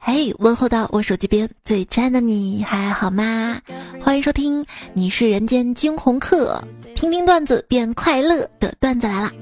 [0.00, 3.60] 嘿，问候到我手机边最亲爱的你，还好吗？
[4.00, 4.64] 欢迎收听
[4.94, 6.60] 《你是人间惊鸿客》，
[6.94, 9.32] 听听段子变快乐的段子来啦！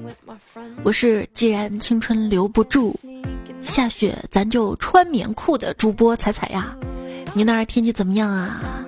[0.83, 2.95] 我是既然青春留不住，
[3.63, 6.75] 下雪咱就穿棉裤的主播彩彩呀。
[7.33, 8.85] 你那儿天气怎么样啊？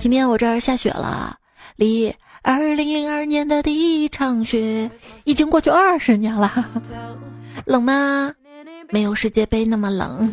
[0.00, 1.36] 今天我这儿下雪了，
[1.76, 4.90] 离二零零二年的第一场雪
[5.24, 6.50] 已经过去二十年了，
[7.66, 8.32] 冷吗？
[8.90, 10.32] 没有世界杯那么冷。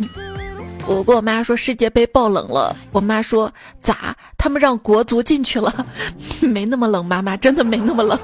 [0.87, 4.15] 我跟我妈说世界杯爆冷了，我妈说咋？
[4.37, 5.85] 他们让国足进去了，
[6.41, 8.17] 没那么冷，妈妈真的没那么冷。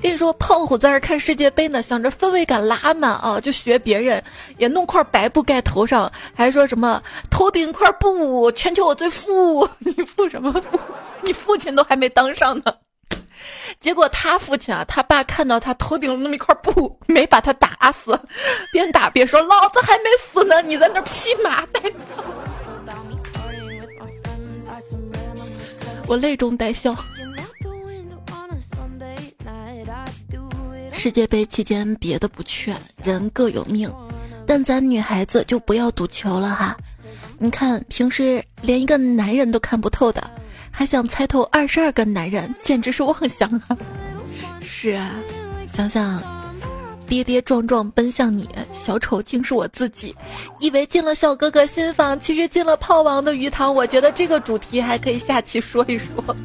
[0.00, 4.22] 跟你说，胖虎在这看世界杯呢，想着氛围感拉满啊，就学别人，
[4.56, 9.68] 也弄块白布盖头上，还说什么头顶块布，全球我最富。
[9.80, 10.78] 你富什么富？
[11.22, 12.72] 你父亲都还没当上呢。
[13.80, 18.18] 结果他父亲啊，他爸看到他头顶那么一块布，没把他打死，
[18.72, 21.80] 边打边说：“老子还没死呢，你在那披麻戴。”
[26.06, 26.94] 我泪中带笑。
[30.92, 33.90] 世界杯期间别的不劝，人各有命，
[34.46, 36.76] 但咱女孩子就不要赌球了哈。
[37.38, 40.22] 你看平时连一个男人都看不透的。
[40.70, 43.76] 还想猜透二十二个男人，简直是妄想啊！
[44.62, 45.16] 是啊，
[45.74, 46.22] 想想
[47.06, 50.14] 跌跌撞撞奔向你，小丑竟是我自己，
[50.58, 53.74] 以为进了小哥哥心房，其实进了炮王的鱼塘。
[53.74, 56.36] 我觉得这个主题还可以下期说一说。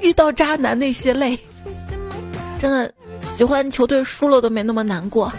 [0.00, 1.38] 遇到渣男那些泪，
[2.60, 2.92] 真的
[3.36, 5.32] 喜欢球队输了都没那么难过。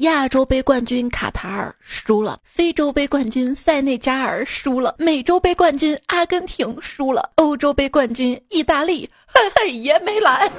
[0.00, 10.50] 亚洲杯冠军卡塔尔输了，非洲杯冠军塞内加尔输了，美洲杯冠军阿根廷输了，欧洲杯冠军意大利嘿嘿也没来。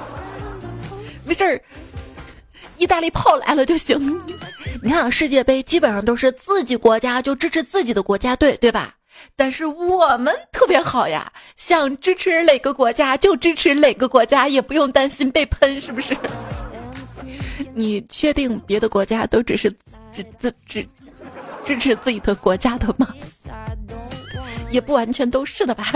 [1.26, 1.60] 没事儿，
[2.78, 3.98] 意大利炮来了就行。
[4.80, 8.94] 你看世界杯基本上都是自己国家就支持自己的国家队，对吧？
[9.34, 16.16] 但是我们特别好呀，想支持哪个国家就支持哪个国家，也不用担心被喷，是不是？
[17.74, 19.70] 你确定别的国家都只是
[20.12, 20.86] 支支支
[21.64, 23.08] 支持自己的国家的吗？
[24.70, 25.92] 也不完全都是的吧。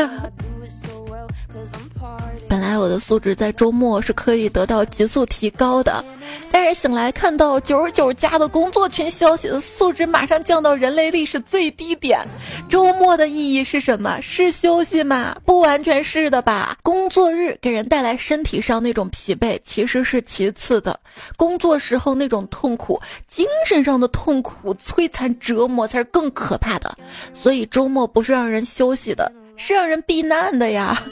[2.48, 6.04] 本来我的素质在周末是可以得到急速提高的，
[6.50, 12.20] 但是醒来看到九十九加的工作群消息，素质马上降到人类历史最低点。
[12.68, 14.20] 周末的意义是什么？
[14.20, 15.36] 是休息吗？
[15.44, 16.76] 不完全是的吧。
[16.82, 20.98] 工作日给人带来身体上那种疲惫，其实是其次的。
[21.36, 26.96] 工作时候那种痛苦，精神上的痛苦、摧残、折磨才是更可怕的。
[27.32, 29.30] 所以周末不是让人休息的。
[29.56, 31.02] 是让人避难的呀，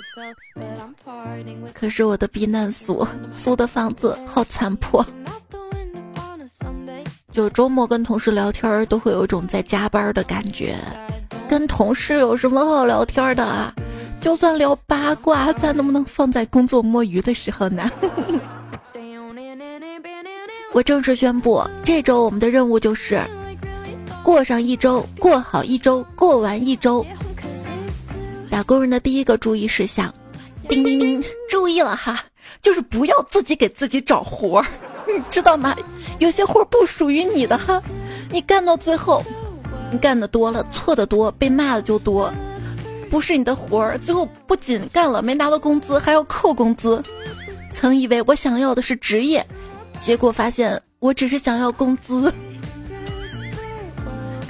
[1.72, 3.06] 可是我的避难所
[3.36, 5.04] 租的房子好残破。
[7.32, 10.76] 就周末跟同事聊天都会有一种在加班的感觉。
[11.48, 13.74] 跟同事有什么好聊天的啊？
[14.20, 17.90] 就算聊八卦，咱能不能放在工作摸鱼的时候呢？
[20.72, 23.20] 我正式宣布，这周我们的任务就是
[24.22, 27.04] 过上一周，过好一周，过完一周。
[28.54, 30.14] 打工人的第一个注意事项，
[30.68, 32.24] 叮叮叮，注意了哈，
[32.62, 34.66] 就是不要自己给自己找活儿，
[35.12, 35.74] 你知道吗？
[36.20, 37.82] 有些活儿不属于你的哈，
[38.30, 39.24] 你干到最后，
[39.90, 42.32] 你干的多了，错的多，被骂的就多，
[43.10, 47.02] 不是你的活儿，最后不仅干了没拿到工资，还要扣工资。
[47.72, 49.44] 曾以为我想要的是职业，
[50.00, 52.32] 结果发现我只是想要工资。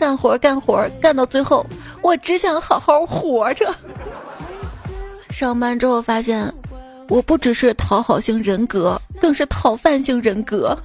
[0.05, 1.65] 干活干活干到最后。
[2.03, 3.75] 我只想好好活着。
[5.31, 6.53] 上班之后发现，
[7.09, 10.77] 我不只是讨好型人格，更是讨饭型人格。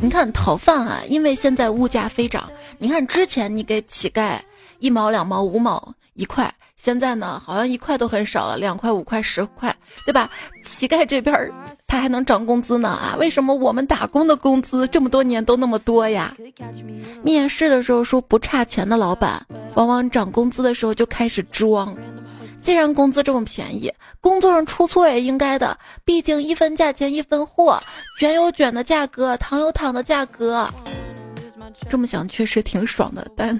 [0.00, 2.50] 你看讨饭啊，因为现在物价飞涨。
[2.78, 4.38] 你看之前你给乞丐
[4.78, 6.50] 一毛两毛五毛一块。
[6.82, 9.74] 现在呢，好像一块都很少了，两块、五块、十块，
[10.06, 10.30] 对吧？
[10.64, 11.52] 乞丐这边
[11.86, 13.14] 他还能涨工资呢啊？
[13.18, 16.34] 为什么我们打工的工资这么多年都那么多呀？
[17.22, 19.44] 面试的时候说不差钱的老板，
[19.74, 21.94] 往往涨工资的时候就开始装。
[22.62, 27.78] 既然工资这么便宜，工作上出错也应该的，毕竟一分价钱一分货，
[28.18, 30.66] 卷有卷的价格，躺有躺的价格。
[31.88, 33.58] 这么想确实挺爽的，但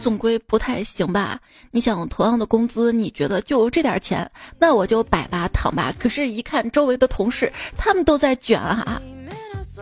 [0.00, 1.38] 总归不太行吧？
[1.70, 5.94] 你想同样的工资，你觉得就这点钱，那我就摆吧躺吧。
[5.98, 9.00] 可是，一看周围的同事，他们都在卷啊，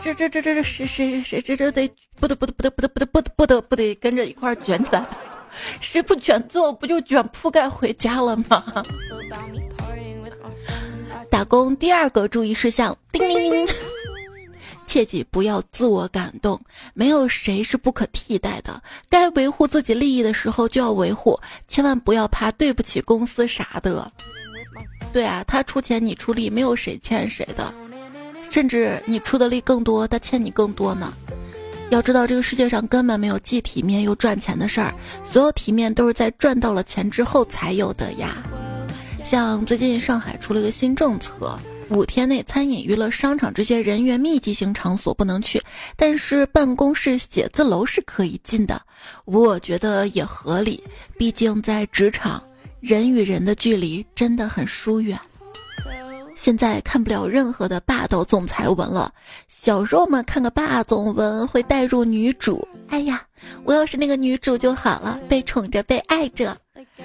[0.02, 1.90] 这这这这这谁谁谁谁这这得
[2.20, 5.06] 不得不得不得不得不得不得不得跟着一块卷起来，
[5.80, 8.64] 谁不卷做不就卷铺盖回家了吗？
[11.30, 13.66] 打工第二个注意事项，叮铃铃。
[14.90, 16.60] 切记不要自我感动，
[16.94, 18.82] 没有谁是不可替代的。
[19.08, 21.38] 该维护自己利益的时候就要维护，
[21.68, 24.10] 千万不要怕对不起公司啥的。
[25.12, 27.72] 对啊，他出钱你出力，没有谁欠谁的，
[28.50, 31.12] 甚至你出的力更多，他欠你更多呢。
[31.90, 38.42] 要知道，这个世界上根本没有既体面又赚钱的事儿，所有体面都是在赚到了钱之后才有的呀。
[39.24, 41.56] 像最近上海出了个新政策，
[41.90, 45.60] 五天内餐饮、娱乐、商场这些人员密集型场所不能去，
[45.96, 48.80] 但是办公室、写字楼是可以进的。
[49.24, 50.82] 我觉得也合理，
[51.18, 52.40] 毕竟在职场，
[52.78, 55.18] 人与人的距离真的很疏远。
[56.36, 59.12] 现在看不了任何的霸道总裁文了。
[59.48, 63.22] 小时候嘛，看个霸总文会带入女主，哎呀，
[63.64, 66.56] 我要是那个女主就好了，被宠着，被爱着。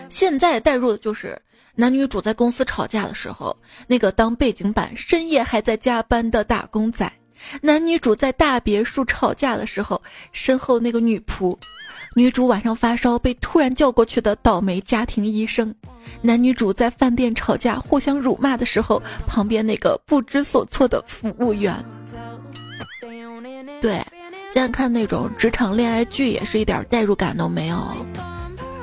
[0.10, 1.38] 现在带入的就是
[1.76, 3.56] 男女主在公司吵架的时候，
[3.86, 7.08] 那个当背景板深夜还在加班的打工仔；
[7.62, 10.02] 男女主在大别墅吵架的时候，
[10.32, 11.58] 身后那个女仆。
[12.16, 15.76] 女主晚上发烧被突然叫过去的倒霉家庭医生，
[16.22, 21.76] 男女主在饭店吵架互相辱骂的时候，旁边那个不知所措的服务员。
[23.82, 24.02] 对，
[24.54, 27.78] 现在看那种职场恋爱剧也是一点代入感都没有。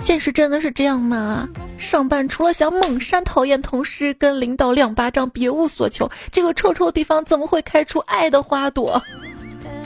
[0.05, 1.49] 现实真的是这样吗？
[1.83, 6.09] 上班除了想猛扇讨厌同事、跟领导两巴掌，别无所求。
[6.31, 9.03] 这个臭臭地方怎么会开出爱的花朵？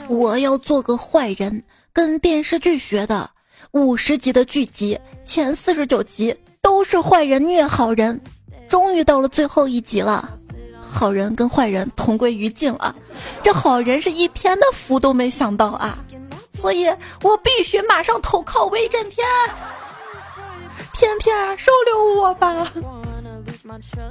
[0.07, 1.61] 我要做个坏人，
[1.91, 3.29] 跟电视剧学的。
[3.71, 8.21] 五十集的剧集，前四十九集都是坏人虐好人，
[8.69, 10.29] 终于到了最后一集了，
[10.89, 12.95] 好人跟坏人同归于尽了。
[13.43, 15.97] 这好人是一天的福都没想到啊，
[16.53, 16.87] 所以
[17.23, 19.27] 我必须马上投靠威震天，
[20.97, 22.67] 天天收留我吧。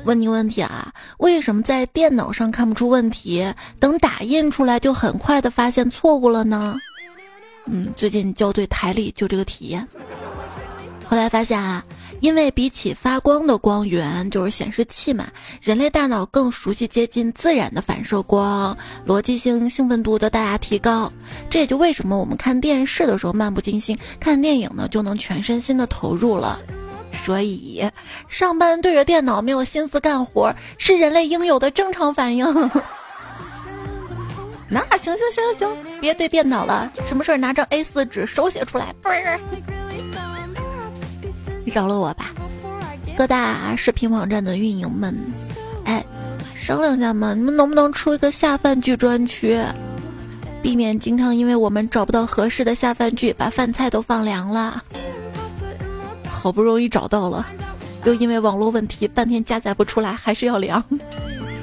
[0.05, 6.77] 问你问题啊，为什么在电脑上看不出问题，等打印出来就很快的发现错误了呢？
[7.65, 9.85] 嗯，最近校对台历就这个体验。
[11.05, 11.85] 后来发现啊，
[12.27, 15.29] 因为比起发光的光源，就是显示器嘛，
[15.63, 18.77] 人类大脑更熟悉接近自然的反射光，
[19.07, 21.09] 逻辑性、兴奋度的大大提高。
[21.49, 26.59] 这也就为什么我们看电视的时候漫不经心，看电影呢就能全身心的投入了。
[27.25, 27.89] 所以，
[28.27, 32.45] 上班对着电脑没有心思干活，是人类应有的正常反应。
[34.69, 38.93] 那行行行行，别对电脑了，什么事儿拿张 A 四纸手写出来。
[41.71, 42.33] 饶了我吧，
[43.17, 45.17] 各大视频网站的运营们，
[45.85, 46.05] 哎，
[46.55, 49.59] 商量一下嘛，你们能不能出一个下饭剧专区，
[50.63, 54.83] 避免经常因为我们找不到合适的下饭剧，把饭菜都放凉了。
[56.29, 57.47] 好不容易找到了，
[58.05, 60.83] 又因为网络问题半天加载不出来，还是要凉。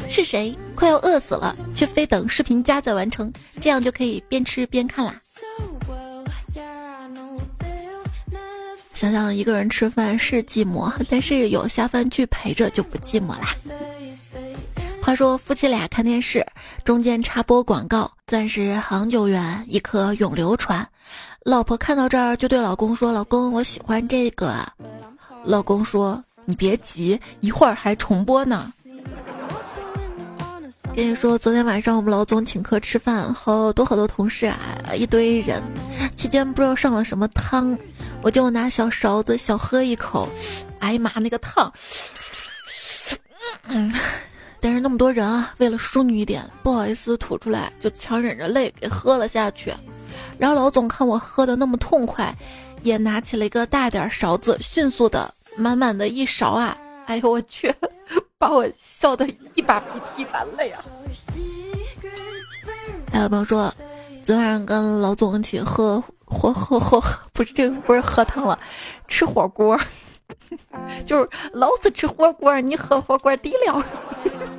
[0.09, 5.15] 是谁快要饿死了，却非等视频加载完成，这样就可以边吃边看啦？
[8.93, 13.55] 想想一个人吃饭是寂寞，但是有下饭剧陪着就不寂寞啦。
[15.01, 16.45] 话说夫妻俩看电视，
[16.85, 20.87] 中间插播广告，钻石恒久远，一颗永流传。
[21.43, 24.65] 老婆看到这儿就对老公说：“老公，我喜欢这个。”
[25.43, 28.71] 老公说：“你别急，一会儿还重播呢。”
[30.95, 34.57] 跟你说，昨天晚上我们老总请客吃饭，好多好多同事啊，
[34.95, 35.61] 一堆人。
[36.15, 37.77] 期间不知道上了什么汤，
[38.23, 40.29] 我就拿小勺子小喝一口，
[40.79, 41.71] 哎呀妈，那个烫！
[43.65, 43.93] 嗯，
[44.61, 49.73] 但是那么多人啊，为了淑女一点，不好意思吐出来，就强忍着泪给喝了下去。
[50.39, 52.33] 然后老总看我喝的那么痛快，
[52.81, 56.77] 也拿起了一个大点勺子，迅速的满满的一勺啊！
[57.05, 57.73] 哎呦我去！
[58.37, 60.83] 把我笑的一把鼻涕一把泪啊！
[63.11, 63.73] 还有朋友说，
[64.23, 66.01] 昨晚上跟老总一起喝
[66.33, 68.57] 火火火，不是这个不是喝汤了，
[69.07, 69.79] 吃火锅，
[71.05, 73.81] 就是老子吃火锅，你喝火锅底料，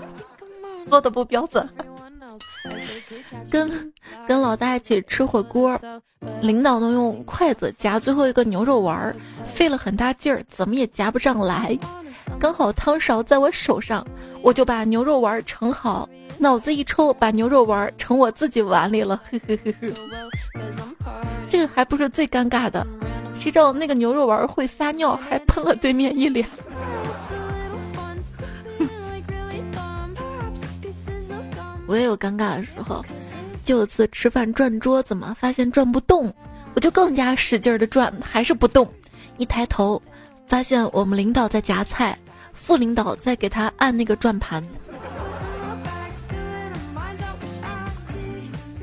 [0.89, 1.69] 做的不标准。
[3.51, 3.93] 跟
[4.27, 5.79] 跟老大一起吃火锅，
[6.41, 9.15] 领导呢用筷子夹最后一个牛肉丸，
[9.47, 11.77] 费了很大劲儿，怎么也夹不上来。
[12.39, 14.07] 刚好汤勺在我手上，
[14.43, 19.21] 我就把牛肉丸盛好，脑子一抽，把牛肉丸盛我自己碗里了。
[21.49, 22.87] 这个还不是最尴尬的，
[23.39, 26.47] 谁知道那个牛肉丸会撒尿，还喷了对面一脸。
[31.87, 33.05] 我也有尴尬的时候，
[33.65, 36.33] 就有次吃饭转桌子嘛，发现转不动，
[36.75, 38.89] 我就更加使劲的转，还是不动。
[39.37, 40.01] 一抬头，
[40.47, 42.19] 发现我们领导在夹菜，
[42.53, 44.63] 副领导在给他按那个转盘。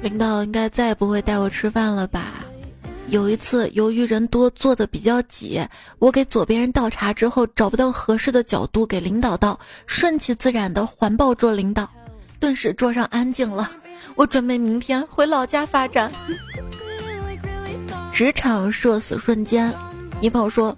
[0.01, 2.43] 领导应该再也不会带我吃饭了吧？
[3.07, 5.61] 有一次，由于人多坐的比较挤，
[5.99, 11.89] 我给左边人倒茶之后找不到合适的角度给领导倒，顺其自然的环抱住领导，
[12.41, 13.71] 顿时桌上安静了。
[14.15, 16.11] 我准备明天回老家发展。
[18.11, 19.71] 职场社死瞬间，
[20.19, 20.75] 一朋友说，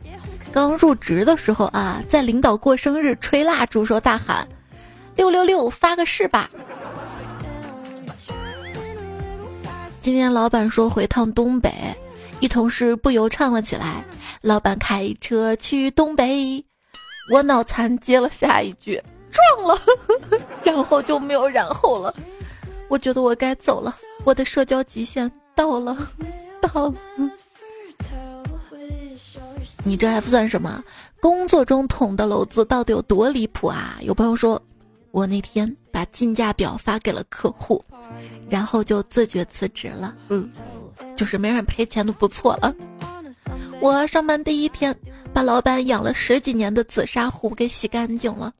[0.52, 4.48] 刚入职的时候啊，在领导过生日吹蜡烛时候大喊
[5.16, 6.50] ：“六六六，发个誓吧。”
[10.02, 11.72] 今天老板说回趟东北，
[12.42, 14.04] 一同事不由唱了起来。
[14.42, 16.64] 老板开车去东北，
[17.32, 19.02] 我脑残接了下一句
[19.34, 19.82] 撞了，
[20.64, 22.14] 然后就没有然后了。
[22.88, 25.98] 我觉得我该走了，我的社交极限到了，
[26.62, 26.94] 到了。
[29.86, 30.82] 你这还不算什么，
[31.20, 33.98] 工作中捅的篓子到底有多离谱啊？
[34.02, 34.62] 有朋友说，
[35.12, 37.84] 我那天把进价表发给了客户。
[38.50, 40.48] 然后就自觉辞职了，嗯，
[41.16, 42.74] 就是没人赔钱都不错了。
[43.80, 44.96] 我上班第一天，
[45.34, 48.54] 把老板养了十几年的紫砂壶给洗干净了。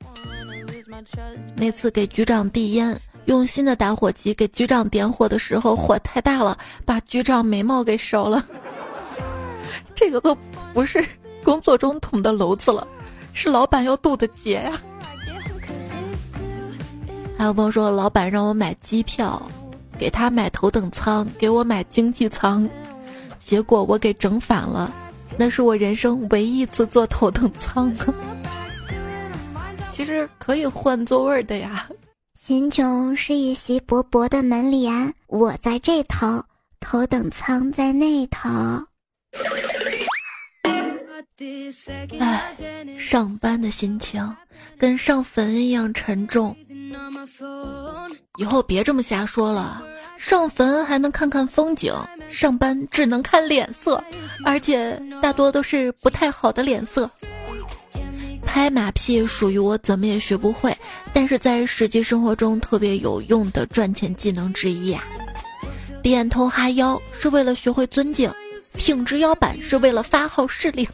[1.56, 8.44] 那次给局长递烟，用新的打火机给局长点火的时候，火太大了，把局长眉毛给烧了。
[9.96, 10.36] 这个都
[10.74, 11.04] 不是
[11.44, 12.88] 工作中捅的娄子了，
[13.34, 14.80] 是老板要渡的劫呀。
[17.38, 19.42] 还有朋友说，老板让我买机票，
[19.98, 22.70] 给他买头等舱，给我买经济舱，
[23.40, 24.92] 结果我给整反了。
[25.36, 27.94] 那是我人生唯一一次坐头等舱。
[29.94, 31.88] 其实可以换座位的呀。
[32.46, 36.44] 贫穷是一袭薄薄的门帘，我在这头，
[36.80, 38.50] 头等舱在那头。
[42.20, 42.56] 唉，
[42.98, 44.36] 上班的心情
[44.78, 46.56] 跟上坟一样沉重。
[48.38, 49.82] 以后别这么瞎说了，
[50.18, 51.94] 上坟还能看看风景，
[52.30, 54.04] 上班只能看脸色，
[54.44, 57.10] 而且大多都是不太好的脸色。
[58.54, 60.78] 拍马屁属于我怎么也学不会，
[61.12, 65.04] 但是在实际生活中特别有用的赚钱技能之一啊。
[66.04, 68.32] 点头哈腰是为了学会尊敬，
[68.76, 70.88] 挺直腰板是为了发号施令。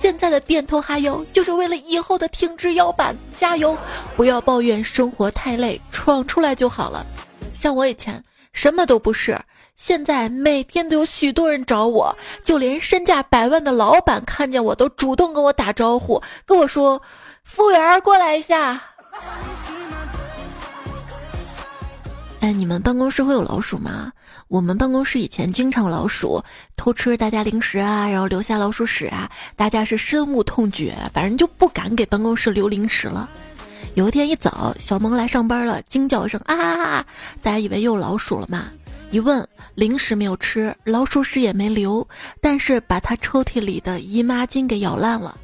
[0.00, 3.14] 现在的点头哈腰，就是为了以后的挺直腰板。
[3.36, 3.76] 加油！
[4.16, 7.04] 不要抱怨生活太累，闯出来就好了。
[7.52, 9.38] 像我以前什么都不是，
[9.78, 17.00] 现在每天都有许多人找我，就连身价百万的老板看见我都主动跟我打招呼，跟我说
[17.44, 18.82] ：“服务员过来一下。”
[22.40, 24.12] 哎，你们办公室会有老鼠吗？
[24.48, 26.42] 我们办公室以前经常老鼠
[26.76, 33.30] 偷吃大家零食啊，然后留下老鼠屎啊，大家是深恶痛绝，反正就不敢给办公室留零食了。
[33.94, 37.06] 有一天一早，小萌来上班了，惊叫一声啊！
[37.42, 38.66] 大家以为又老鼠了嘛？
[39.10, 42.06] 一问，零食没有吃，老鼠屎也没留，
[42.42, 45.34] 但是把他抽屉里的姨妈巾给咬烂了。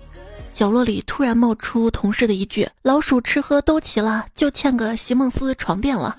[0.53, 6.17] 角落里突然冒出同事的一句：“老鼠吃喝都齐了，就欠个席梦思床垫了。”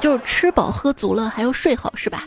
[0.00, 2.24] 就是吃饱喝足了，还要睡好，是吧？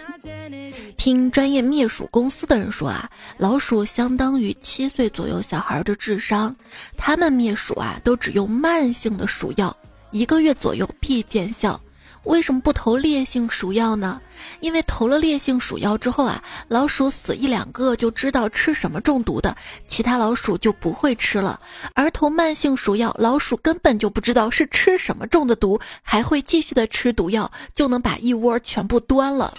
[0.95, 6.55] 听专业灭鼠公司的人说啊，老鼠相当于七岁左右小孩的智商，
[6.95, 9.75] 他们灭鼠啊都只用慢性的鼠药，
[10.11, 11.79] 一个月左右必见效。
[12.25, 14.19] 为什么不投烈性鼠药呢？
[14.59, 19.55] 因为投了烈性鼠药之后啊，老鼠死一两个就知道吃什么中毒的，
[19.87, 21.59] 其他老鼠就不会吃了。
[21.93, 29.53] 而投慢性鼠药，老鼠根本就不知道是吃什么中的毒，还会继续的吃毒药，就能把一窝全部端了。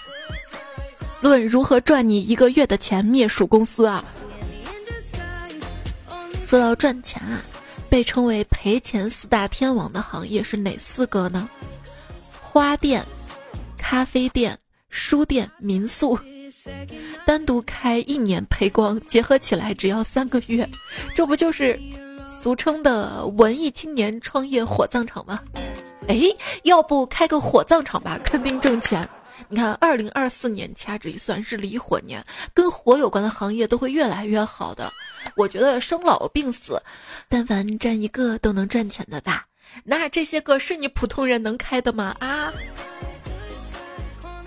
[1.21, 4.03] 论如何赚你一个月的钱，灭鼠公司啊！
[6.45, 7.41] 说到赚钱啊，
[7.89, 11.49] 被称为赔钱四大天王的行业是哪四个呢？
[12.49, 13.05] 花店、
[13.77, 14.57] 咖啡店、
[14.89, 16.17] 书店、民宿，
[17.25, 20.67] 单独开一年赔光，结合起来只要三个月，
[21.13, 21.77] 这不就是
[22.29, 25.41] 俗称的文艺青年创业火葬场吗？
[26.07, 26.21] 哎，
[26.63, 29.07] 要不开个火葬场吧，肯定挣钱。
[29.49, 32.23] 你看，二零二四年掐指一算是离火年，
[32.53, 34.89] 跟火有关的行业都会越来越好的。
[35.35, 36.81] 我觉得生老病死，
[37.27, 39.45] 但凡占一个都能赚钱的吧。
[39.83, 42.15] 那这些个是你普通人能开的吗？
[42.19, 42.51] 啊，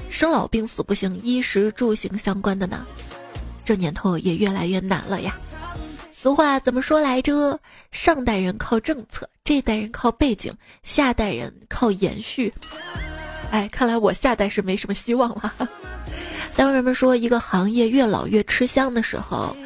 [0.08, 2.84] 生老病死不行，衣食住行相关的呢，
[3.64, 5.38] 这年头也越来越难了呀。
[6.12, 7.58] 俗话怎么说来着？
[7.92, 12.52] 上代人靠政策，这代人靠背景，下代人靠延续。
[13.50, 15.68] 哎，看来我下代是没什么希望了。
[16.56, 19.56] 当人们说一个行业越老越吃香的时候，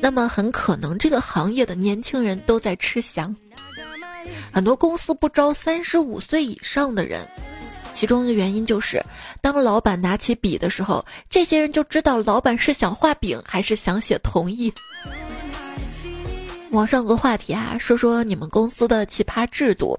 [0.00, 3.34] 那么很可能这个行业的年轻人都在吃香。
[4.52, 7.26] 很多公司不招三十五岁以上的人，
[7.94, 9.04] 其中一个原因就是，
[9.40, 14.72] 当老板拿起笔的时候，这些人就知道老板是想画饼还是想写同意。
[16.70, 19.98] 网上有个话题啊，说说你们公司的奇葩制度。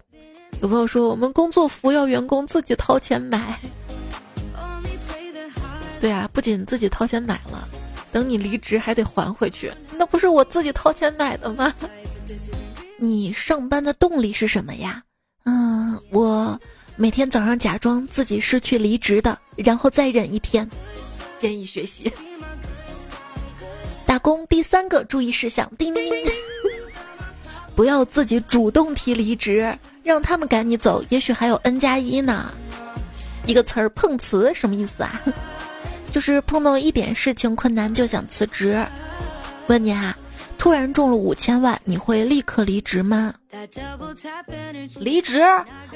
[0.62, 3.60] 有朋友说我们工作服要员工自己掏钱买。
[6.00, 7.68] 对啊，不仅自己掏钱买了，
[8.12, 11.74] 等你离职还得还回去，那不是我自己掏钱买的吗？
[13.00, 15.02] 你上班的动力是什么呀？
[15.46, 16.60] 嗯，我
[16.96, 20.70] 每天早上假装自己是去离职的，然后再忍一天。
[21.38, 22.12] 建议学习。
[24.06, 26.32] 打工第三个注意事项：叮叮叮。
[27.76, 32.52] 不要自己主动提离职，让他们赶你走，也许还有 N 加一呢。
[33.46, 35.22] 一个词儿碰瓷什么意思啊？
[36.12, 38.86] 就是碰到一点事情困难就想辞职。
[39.68, 40.18] 问你啊，
[40.60, 43.34] 突然中了五千万，你会立刻离职吗？
[45.00, 45.42] 离职？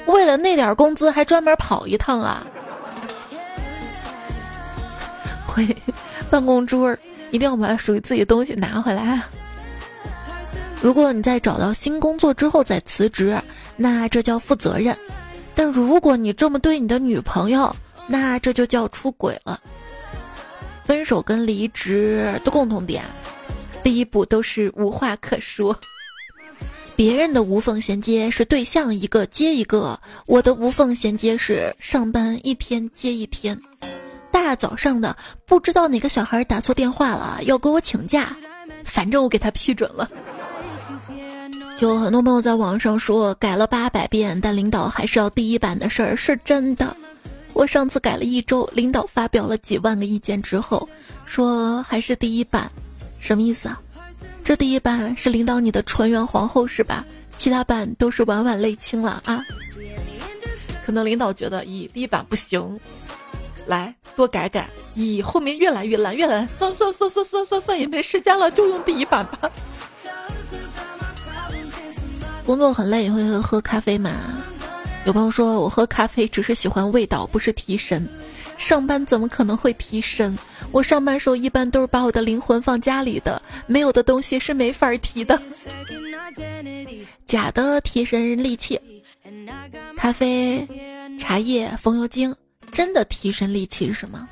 [0.06, 2.44] 为了那点工资还专门跑一趟啊？
[5.46, 5.64] 会，
[6.30, 6.96] 办公桌
[7.30, 9.20] 一定要把属于自己的东西拿回来。
[10.82, 13.40] 如果你在找到新工作之后再辞职，
[13.76, 14.94] 那这叫负责任；
[15.54, 17.74] 但如果你这么对你的女朋友，
[18.06, 19.60] 那这就叫出轨了。
[20.84, 23.04] 分手跟离职的共同点，
[23.84, 25.78] 第一步都是无话可说。
[26.96, 33.60] 别人的无缝衔接是对象一个接一个，我的无缝衔接是上班一天接一天。
[34.32, 38.34] 大早上的，不知道哪个小孩打错电话了，要给我请假，
[38.84, 40.08] 反正我给他批准了。
[41.76, 46.96] 就很多朋友在网上说改了八百遍，但领导还是要第一版的事儿是真的。
[47.52, 50.88] 我上次改了一周，领导发表了几万个意见之后，
[51.26, 52.70] 说还是第一版，
[53.24, 53.80] 什么意思啊？
[54.44, 57.02] 这第一版是领导你的纯元皇后是吧？
[57.38, 59.42] 其他版都是晚晚泪清了啊？
[60.84, 62.78] 可能领导觉得咦第一版不行，
[63.64, 64.68] 来多改改。
[64.94, 69.50] 咦后面越来越烂，越来算算算算算算算也没时间了，就用第一版吧。
[72.44, 74.12] 工作很累，会喝咖啡吗？
[75.06, 78.06] 有朋友说我喝咖啡只是喜欢味道，不是提神。
[78.56, 80.36] 上班怎么可能会提神？
[80.72, 85.40] 我上班时候一般都是把我的灵魂放家里的，没有的东西是没法提的。
[87.26, 88.80] 假的提神利器，
[89.96, 90.66] 咖啡、
[91.18, 92.34] 茶叶、风油精，
[92.72, 94.26] 真的提神利器是什么？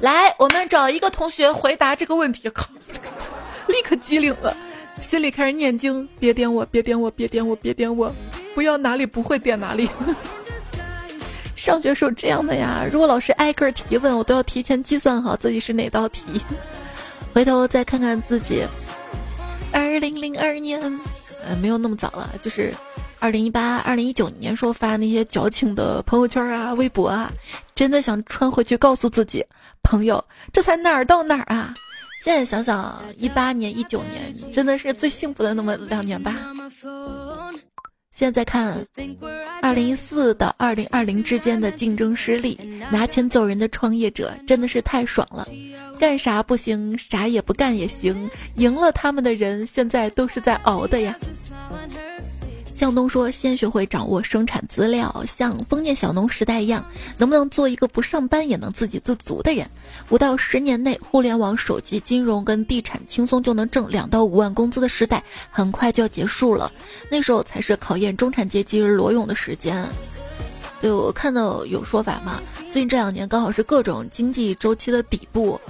[0.00, 2.48] 来，我们找一个同学回答这个问题。
[2.50, 2.68] 靠，
[3.68, 4.56] 立刻机灵了。
[5.00, 8.14] 心里开始念经，别点我，别点我，别点我，别点我，
[8.54, 9.88] 不要哪里不会点哪里。
[11.60, 16.40] 上学时候这样的呀，如果老师挨个提问，我都要提前计算好自己是哪道题。
[17.34, 18.64] 回头再看看自己，
[19.70, 20.80] 二零零二年，
[21.46, 22.74] 呃，没有那么早了，就是
[23.18, 27.30] 二零一八、二零一九年说发那些矫情的朋友圈啊、微博啊，
[27.74, 29.44] 真的想穿回去告诉自己，
[29.82, 31.74] 朋友，这才哪儿到哪儿啊？
[32.24, 36.34] 现在想想，一八年、一九年真的是最幸福的那么两年吧。
[38.20, 38.76] 现在看，
[39.62, 42.60] 二零一四到二零二零之间的竞争失利，
[42.92, 45.48] 拿钱走人的创业者真的是太爽了。
[45.98, 48.28] 干啥不行，啥也不干也行。
[48.56, 51.16] 赢了他们的人，现在都是在熬的呀。
[52.80, 56.82] 向东说：“先学会掌握生产资料，像封建小农时代一样，
[57.18, 59.68] 能不能做一个不上班也能自给自足的人？
[60.08, 66.72] 五到十年内，互联网、手机、金融跟地产轻松就能挣两到五万工资的时代，很快就要结束了。
[67.10, 69.86] 那时候才是考验中产阶级裸泳的时间。”
[70.80, 72.40] 对我看到有说法嘛，
[72.72, 75.60] 最近这两年刚好是各种经济周期的底部。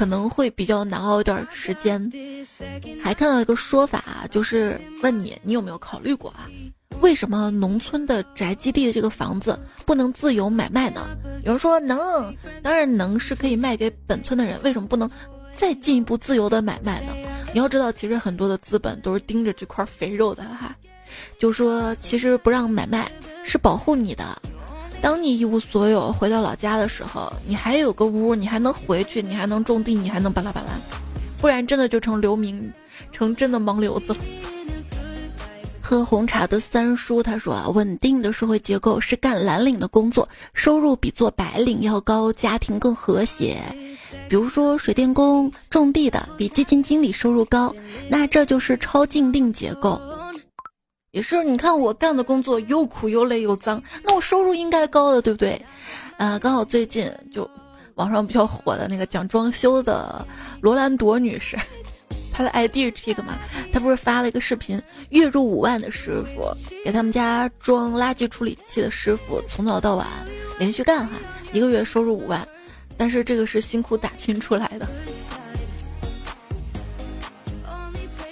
[0.00, 2.10] 可能会比较难熬一段时间。
[3.02, 6.48] 还看到一个说法，就是问你，你有没有考虑过啊？
[7.02, 11.06] 为什么农村的宅基地的这个房子不能自由买卖呢？
[11.44, 14.58] 有人说能，当然能，是可以卖给本村的人。
[14.62, 15.10] 为什么不能
[15.54, 17.12] 再进一步自由的买卖呢？
[17.52, 20.74] 你要知道，其实很多的资本都是盯着这块肥肉的哈。
[21.38, 23.06] 就说其实不让买卖
[23.44, 24.24] 是保护你的。
[25.02, 30.68] 当你一无所有回到老家的时候，你还有个屋，你还能回去，你还能种地，你还能巴拉巴拉，
[31.40, 32.70] 不然真的就成流民，
[33.10, 34.18] 成真的盲流子了。
[35.80, 43.58] 喝红茶的三叔他说啊，稳定的社会结构是干蓝领的工作，收入比做白领要高，家庭更和谐。
[44.28, 47.74] 比如说水电工、种地的比基金经理收入高，
[48.08, 50.00] 那这就是超静定结构。
[51.12, 55.60] 也是，你看我干的工作又苦又累又脏，那我收入应该高的，对不对？
[56.18, 57.48] 啊，刚好最近就
[57.96, 60.24] 网上比较火的那个讲装修的
[60.60, 61.58] 罗兰朵女士，
[62.32, 63.36] 她的 ID 是这个嘛？
[63.72, 66.48] 她不是发了一个视频，月入五万的师傅
[66.84, 70.06] 给他们家装垃圾处理器的师傅，从早到晚
[70.60, 71.14] 连续干哈，
[71.52, 72.46] 一个月收入五万，
[72.96, 74.86] 但是这个是辛苦打拼出来的。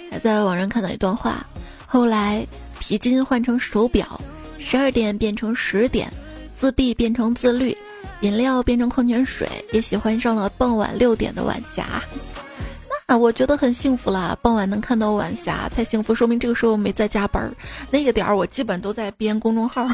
[0.09, 1.45] 还在网上看到一段话，
[1.85, 2.47] 后来
[2.89, 4.19] 皮筋换成手表，
[4.57, 6.11] 十二点变成十点，
[6.55, 7.77] 自闭变成自律。
[8.21, 12.01] 饮料变成矿泉水，也喜欢上了傍晚六点的晚霞。
[13.07, 17.53] 那我觉得很幸福啦，傍晚能看到晚霞，太幸福，说明这个时候没在加班儿。
[17.91, 19.87] 那个点儿我基本都在编公众号，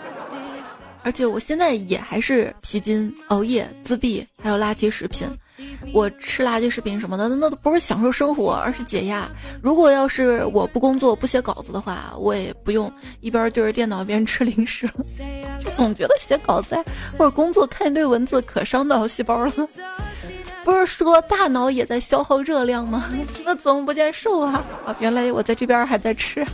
[1.02, 5.26] 而且我现在也还是皮筋、熬夜、自闭，还有垃圾食品。
[5.92, 9.28] 我吃垃圾食品什么的，那都不是享受生活，而是解压。
[9.62, 14.88] 如果要是我不工作、不写稿子的话，我也不用一边对着电脑一边吃零食。
[15.58, 16.76] 就总觉得写稿子
[17.18, 19.52] 或者工作看一堆文字可伤脑细胞了。
[20.62, 23.10] 不是说大脑也在消耗热量吗？
[23.44, 24.62] 那怎么不见瘦啊？
[24.86, 26.46] 啊，原来我在这边还在吃。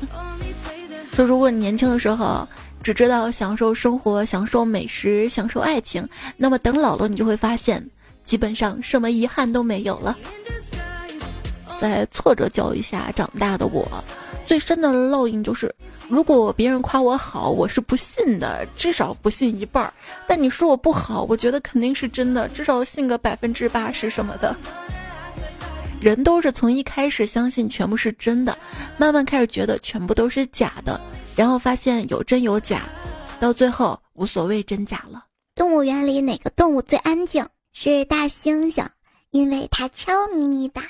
[1.12, 2.46] 说如果你年轻的时候
[2.82, 7.84] 只知道享受生活、享受美食、享受爱情，那么等老了，你就会发现。
[8.26, 10.18] 基本上什么遗憾都没有了。
[11.80, 13.86] 在挫折教育下长大的我，
[14.46, 15.74] 最深的烙印就是：
[16.08, 19.92] 如果别人夸我好，我是不信的，至少不信一半儿；
[20.26, 24.56] 但你说我不好，我觉得肯定是真的，至少信个百分之八十什么的。
[26.00, 28.56] 人都是从一开始相信全部是真的，
[28.98, 31.00] 慢慢开始觉得全部都是假的，
[31.34, 32.82] 然后发现有真有假，
[33.38, 35.24] 到最后无所谓真假了。
[35.54, 37.46] 动物园里哪个动物最安静？
[37.78, 38.86] 是大猩猩，
[39.32, 40.80] 因为它悄咪咪的。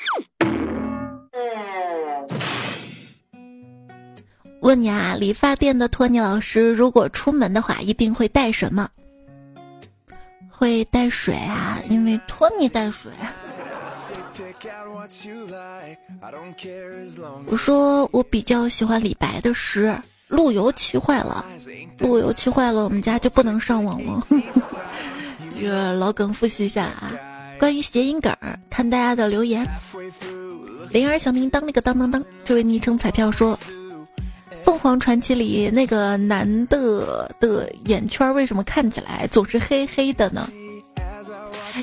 [4.60, 8.88] 问你啊，理发店的托尼老师，如果出门的话，一定会带什么？
[10.48, 13.10] 会带水啊，因为托尼带水。
[17.48, 21.44] 我说我比较喜欢李白的诗，路由器坏了，
[21.98, 24.24] 路由器坏了，我们家就不能上网了。
[25.58, 27.12] 这个老梗复习一下啊，
[27.58, 29.66] 关于谐音梗儿，看大家的留言。
[30.90, 33.56] 铃儿响叮当那个当当当，这位昵称彩票说，
[34.62, 40.48] 《凤凰传奇》里那个男的的眼圈为什么看起来总是黑黑的呢？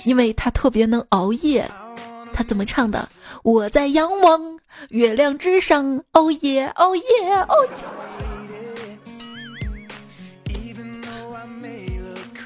[0.05, 1.69] 因为他特别能熬夜。
[2.35, 3.07] 他怎么唱的？
[3.43, 4.59] 我在仰望
[4.89, 7.03] 月亮之上，熬夜熬夜
[7.47, 7.55] 熬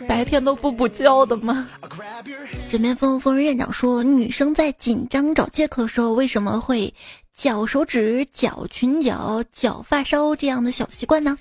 [0.07, 1.67] 白天都不补觉的吗？
[2.69, 6.93] 枕边风风院长说，女生在紧张找借口的时候，为什么会
[7.35, 11.37] 绞手指、绞裙角、绞发梢这样的小习惯呢？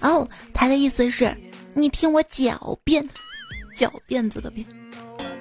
[0.00, 1.34] 哦，他的意思是，
[1.74, 3.02] 你听我狡辩，
[3.76, 4.64] 狡辫子的辫。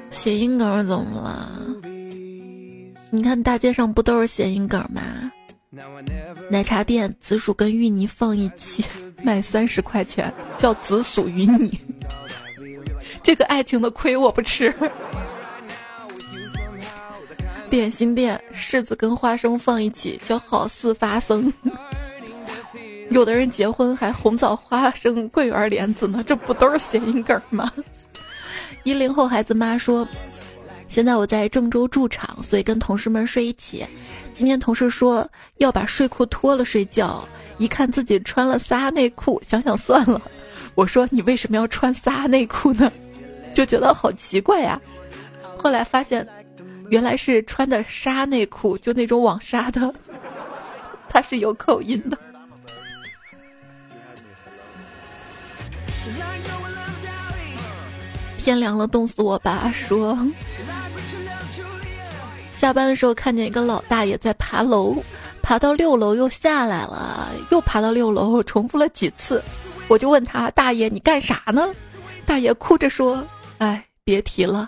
[0.10, 1.60] 谐音梗怎么了？
[3.12, 5.32] 你看大街上不都是谐音梗吗？
[6.50, 8.84] 奶茶店紫薯跟芋泥放一起
[9.24, 11.80] 卖三十块钱，叫紫薯芋泥。
[13.24, 14.74] 这个爱情的亏我不吃。
[17.70, 21.52] 点心店柿子跟花生放一起叫好似发生。
[23.10, 27.72] 有的人结婚还红枣花生桂圆莲子呢，这不都是谐音梗吗？
[28.84, 30.08] 一零后孩子妈说，
[30.88, 33.86] 现在我在郑州驻场，所以跟同事们睡一起。
[34.34, 37.24] 今天同事说要把睡裤脱了睡觉，
[37.58, 40.22] 一看自己穿了仨内裤，想想算了。
[40.74, 42.92] 我说你为什么要穿仨内裤呢？
[43.54, 44.80] 就觉得好奇怪呀，
[45.58, 46.28] 后来发现，
[46.90, 49.94] 原来是穿的纱内裤，就那种网纱的，
[51.10, 52.18] 他是有口音的。
[58.38, 59.72] 天凉了，冻死我吧！
[59.72, 60.18] 说，
[62.52, 64.96] 下班的时候看见一个老大爷在爬楼，
[65.44, 69.44] 爬到六楼又下来了，又爬到六楼，重复了几次，
[69.88, 71.70] 我就问他：“大爷，你干啥呢？”
[72.26, 73.24] 大爷哭着说。
[73.62, 74.68] 哎，别提了，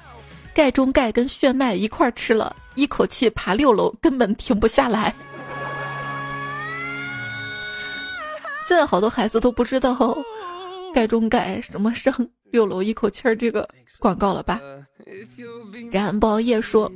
[0.54, 5.12] 钙中钙跟炫迈一块吃了，一口气爬六楼，根本停不下来。
[8.68, 10.16] 现在好多孩子都不知道
[10.94, 12.14] 钙中钙什么上
[12.52, 14.62] 六楼一口气儿这个广告了吧？
[15.92, 16.88] 然包夜说，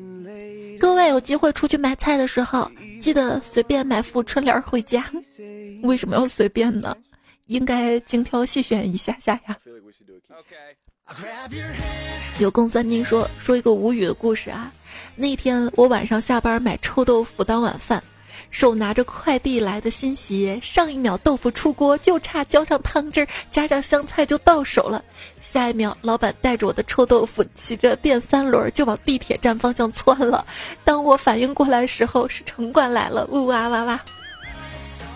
[0.80, 2.70] 各位有机会出去买菜的时候，
[3.02, 5.04] 记得随便买副春联回家。
[5.82, 6.96] 为什么要随便呢？
[7.48, 9.58] 应该精挑细选一下下呀。
[12.40, 14.72] 有共三丁说说一个无语的故事啊！
[15.16, 18.04] 那天我晚上下班买臭豆腐当晚饭，
[18.52, 25.04] 手拿着快递来的新鞋，上一秒豆腐出锅，就差浇上汤汁，加上香菜就到手了。
[25.40, 30.46] 下一秒，老板带着我的臭豆腐骑着电三轮就往地铁站方向窜了。
[30.84, 34.00] 当我反应过来时候，是城管来了，呜哇哇哇。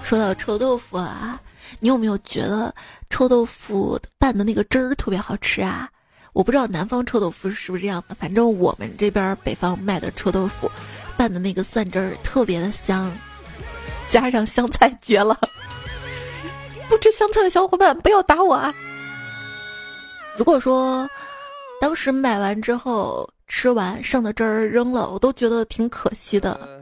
[0.03, 1.39] 说到臭豆腐啊，
[1.79, 2.73] 你有没有觉得
[3.09, 5.89] 臭豆腐拌的那个汁儿特别好吃啊？
[6.33, 10.71] 我不知道南方臭豆腐是不是这样的，反正我们这边北方卖的臭豆腐，
[11.17, 13.11] 拌的那个蒜汁儿特别的香，
[14.07, 15.37] 加上香菜绝了。
[16.87, 18.73] 不吃香菜的小伙伴不要打我啊！
[20.37, 21.09] 如果说
[21.81, 26.80] 当时买完之后吃完剩的汁儿扔了，我都觉得挺可惜的。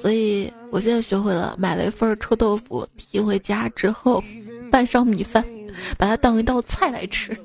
[0.00, 4.22] 所以我现在学会了，买了一份臭豆腐提回家之后，
[4.70, 5.44] 拌上米饭，
[5.96, 7.36] 把它当一道菜来吃。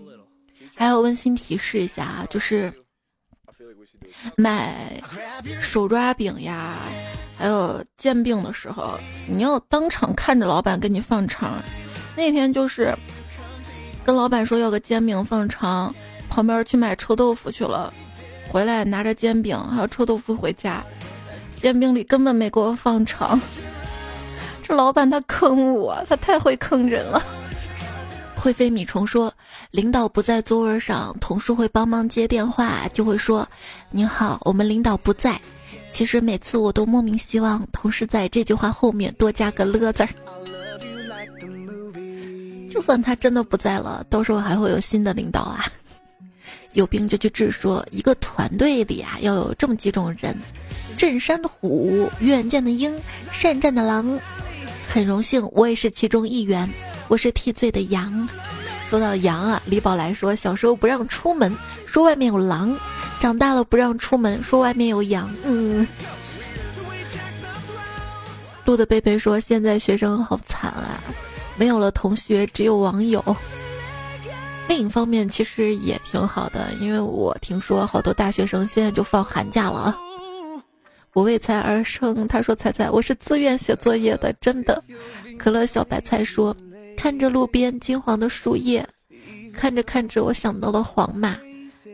[0.76, 2.72] 还要温馨提示一下啊，就是
[4.36, 5.02] 买
[5.60, 6.78] 手抓饼呀，
[7.38, 11.62] 还有煎饼的时候，你要当场看着老板给你放肠。
[12.16, 12.96] 那天就是
[14.06, 15.94] 跟老板说要个煎饼放肠，
[16.30, 17.94] 旁边去买臭豆腐去了，
[18.50, 20.84] 回来拿着煎饼还有臭豆腐回家，
[21.62, 23.40] 煎饼里根本没给我放肠。
[24.64, 27.22] 这老板他坑我，他太会坑人了。
[28.36, 29.34] 会飞米虫说
[29.72, 33.48] ：“领导不在座位上，同事会帮忙接电话，就会说
[33.90, 35.40] ：‘您好，我们领导不在。’
[35.92, 40.10] 其实每次我都莫名希望同事在这句话后面多加个了字儿。
[42.72, 45.66] 就算他真的不在了，到时候还会有新的领导啊。
[46.78, 47.50] 有病就去治。
[47.50, 50.38] 说一个团队里啊，要有这么几种人：
[50.96, 52.96] 镇山的虎，远见的鹰，
[53.32, 54.20] 善战的狼。
[54.88, 56.70] 很荣幸，我也是其中一员。”
[57.10, 58.30] 我是替罪的羊。
[58.90, 61.52] 说到羊啊，李宝来说，小时候不让出门，
[61.88, 62.78] 说外面有狼；
[63.20, 65.34] 长大了不让出门，说外面有羊。
[65.44, 65.88] 嗯。
[68.66, 71.02] 路的贝贝说，现在学生好惨啊，
[71.56, 73.24] 没有了同学，只有网友。
[74.68, 79.98] 另一方面，其实也挺好的，因为我听说好多大学生现在就放寒假了。
[81.14, 84.84] 我为财而生，他说：“彩彩，我是自愿写作业的，真的。”
[85.40, 86.56] 可乐小白菜说。
[87.00, 88.84] 看着路边金黄的树叶，
[89.54, 91.38] 看着看着，我想到了黄马。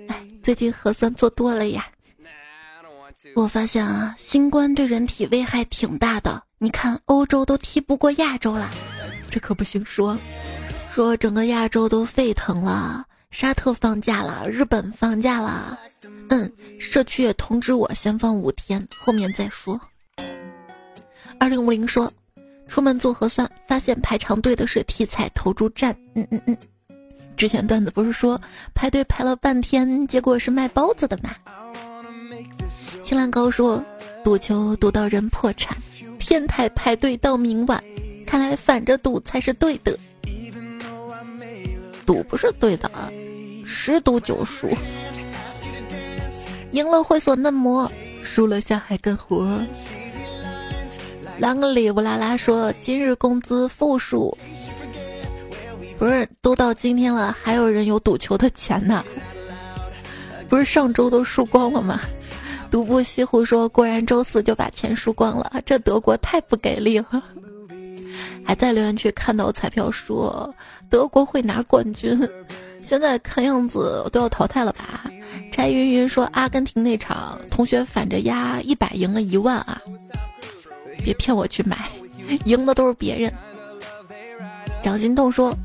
[0.08, 1.86] 哎，最近核酸做多了呀。
[3.36, 6.42] 我发现啊，新冠对人体危害挺大的。
[6.58, 8.72] 你看，欧洲都踢不过亚洲了，
[9.30, 10.18] 这可不行说。
[10.94, 15.76] 说整个亚洲都沸腾了，沙特放假了，日本放假了。
[16.30, 19.82] 嗯，社区也通知我先放五天，后面再说。
[21.40, 22.12] 二零五零说。
[22.68, 25.96] 出门做核酸，发现排长队的是体彩投注站。
[26.16, 26.58] 嗯嗯嗯，
[27.36, 28.40] 之前段子不是说
[28.74, 31.36] 排队排了半天，结果是卖包子的吗？
[33.04, 33.84] 青兰高说
[34.24, 35.76] 赌球赌到人破产，
[36.20, 37.84] 天台排队到明晚，
[38.26, 39.98] 看来反着赌才是对的。
[42.06, 43.10] 赌不是对的啊，
[43.66, 44.70] 十赌九输，
[46.72, 47.92] 赢了会所嫩模，
[48.24, 49.60] 输了下海干活。
[51.42, 54.38] 啷个里乌拉拉说今日工资负数，
[55.98, 59.04] 不是都到今天了，还有人有赌球的钱呢？
[60.48, 62.00] 不是上周都输光了吗？
[62.70, 67.24] 独步西湖说果然周四就把钱输光了，这德国太不给力了。
[68.46, 70.54] 还在留言区看到彩票说
[70.90, 72.18] 德国会拿冠军，
[72.84, 75.10] 现在看样子都要淘汰了吧？
[75.52, 79.82] 柴云云说阿根廷那场同学反着压一百赢了一万啊。
[81.04, 81.90] 别骗我去买，
[82.46, 83.32] 赢的都是别人。
[84.82, 85.56] 张心动说：“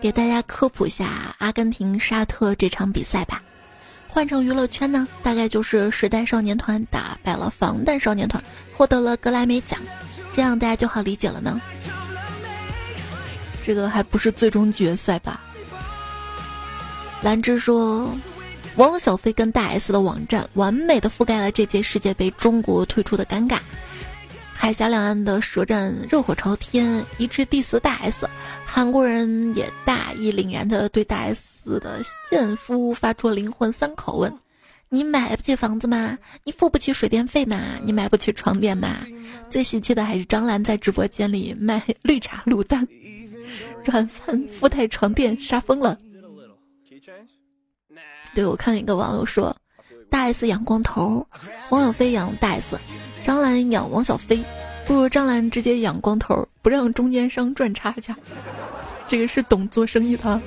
[0.00, 3.42] 给大家科普下阿根廷沙特这场比赛吧。
[4.08, 8.42] 换成娱乐圈呢，大概就是时代少年团打败了防弹少年团，
[8.74, 9.78] 获得了格莱美奖，
[10.34, 11.60] 这样大家就好理解了呢。
[13.64, 15.40] 这个还不是最终决赛吧？”
[17.22, 18.10] 兰芝说
[18.76, 23.58] ：“汪小菲跟大 S 的网站，完美的覆盖了这届世界杯中国退出的尴尬。”
[24.54, 28.28] 海峡两岸的舌战热火朝天，一致 diss 大 S，
[28.66, 31.40] 韩国人也大义凛然的对大 S
[31.76, 32.00] 的
[32.30, 34.32] 现夫发出灵魂三拷问：
[34.88, 36.16] 你买不起房子吗？
[36.44, 37.58] 你付不起水电费吗？
[37.82, 39.04] 你买不起床垫吗？
[39.50, 42.86] 最喜气的还是张兰在直播间里卖绿茶卤蛋，
[43.84, 45.98] 软饭附带床垫，杀疯了。
[48.34, 49.56] 对我看一个网友说，
[50.08, 51.26] 大 S 养光头，
[51.70, 52.78] 王小飞养大 S。
[53.24, 54.42] 张兰养王小飞，
[54.86, 58.16] 不如张兰直接养光头，不让中间商赚差价。
[59.06, 60.40] 这个是懂做生意的。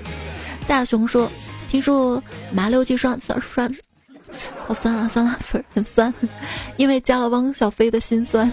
[0.67, 1.29] 大熊说
[1.67, 2.21] ：“听说
[2.51, 3.69] 麻六记酸酸酸，
[4.67, 6.13] 好酸啊，酸辣粉很酸，
[6.77, 8.49] 因为加了汪小菲的心酸。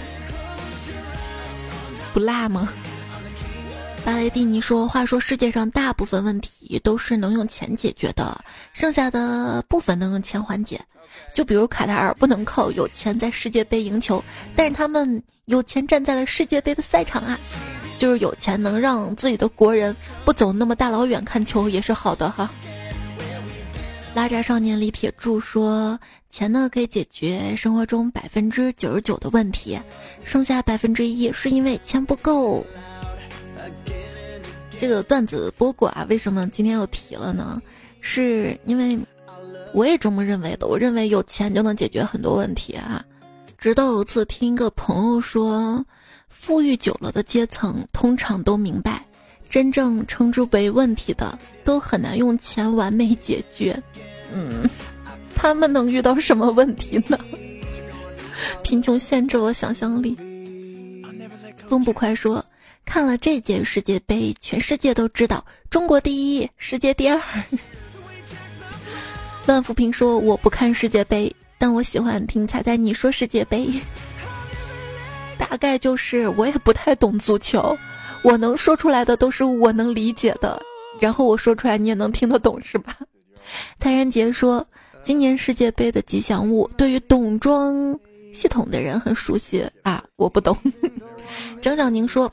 [2.12, 2.68] ”不辣吗？
[4.04, 8.42] 巴雷蒂尼说：“话说世界上大部分问题都是能用钱解决的，
[8.72, 10.80] 剩下的部分能用钱缓解。
[11.34, 14.22] 就比如卡塔尔不能靠有钱在世界杯赢球，
[14.56, 17.38] 但是他们有钱站在了世界杯的赛场啊。
[17.98, 22.50] 就是有钱能让自己的国人不走那么大老远看球也是好的哈。”
[24.14, 25.98] 拉扎少年李铁柱说
[26.30, 29.78] ：“钱呢可以解决生活中百分之九十九的问题，
[30.24, 32.64] 剩下百分之一是因为钱不够。”
[34.80, 37.60] 这个段子播过啊，为什么今天又提了呢？
[38.00, 38.98] 是因为
[39.74, 40.66] 我也这么认为的。
[40.66, 43.04] 我认为有钱就能解决很多问题啊。
[43.58, 45.84] 直到有次听一个朋友说，
[46.40, 49.04] 富裕久了的阶层通常都明白，
[49.50, 53.78] 真正称之为问题的都很难用钱完美解决。
[54.32, 54.68] 嗯，
[55.34, 57.18] 他们能遇到什么问题呢？
[58.62, 60.16] 贫穷限制了想象力。
[61.68, 62.44] 风不快说。
[62.86, 67.20] 看了这届世界杯，全世界都知道中国第一，世界第二。
[69.46, 73.68] 万福平说：“我不看世界杯，但我喜欢听彩彩你说世界杯。
[75.38, 77.76] 大概就是我也不太懂足球，
[78.22, 80.60] 我能说出来的都是我能理解的，
[81.00, 82.96] 然后我说出来你也能听得懂，是吧？”
[83.78, 84.66] 泰然杰说
[85.02, 87.98] ：“今年世界杯的吉祥物，对于懂装
[88.32, 90.56] 系统的人很熟悉啊，我不懂。”
[91.62, 92.30] 张小宁说。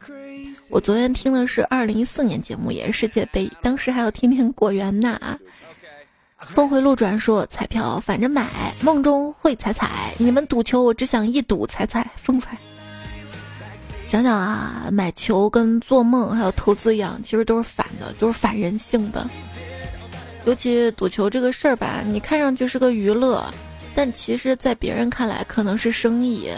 [0.71, 5.39] 我昨天听的是二零一四年节目，也是世界杯，当时还有天天果园呢。
[6.47, 10.11] 峰回路转说彩票反着买，梦中会彩彩。
[10.17, 12.57] 你们赌球，我只想一赌彩彩风采。
[14.07, 19.27] 想想啊，买球跟做梦还有投资一样，其实都是反的，都是反人性的。
[20.45, 23.43] 尤其赌球这个事儿吧，你看上去是个娱乐，
[23.95, 26.49] 但其实在别人看来可能是生意。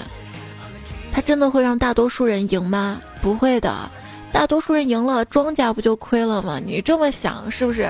[1.12, 3.02] 它真的会让大多数人赢吗？
[3.22, 3.90] 不会的，
[4.32, 6.60] 大多数人赢了，庄家不就亏了吗？
[6.64, 7.90] 你这么想是不是？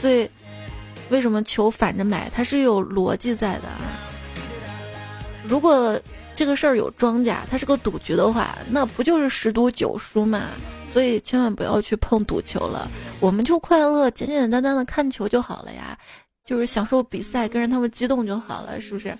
[0.00, 0.28] 所以，
[1.10, 2.30] 为什么球反着买？
[2.34, 3.84] 它是有逻辑在的啊。
[5.46, 6.00] 如果
[6.36, 10.48] 这个事儿有庄家，它是个赌局的话，那不就是十赌九输嘛？
[10.92, 12.88] 所以千万不要去碰赌球了，
[13.20, 15.98] 我们就快乐，简简单单的看球就好了呀，
[16.44, 19.16] 就是享受比赛，跟着他们激动就好了，是不是？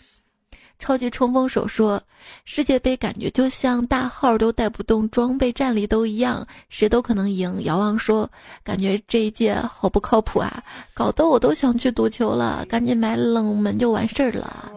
[0.81, 2.03] 超级冲锋手说
[2.45, 8.29] ：“世界杯感觉就像大号都带不动，装备战力都一样，谁都可能赢。”遥望说
[8.65, 14.73] ：“感觉这一届好不靠谱啊，搞得我都想去赌球了，赶紧买冷门就完事儿了。”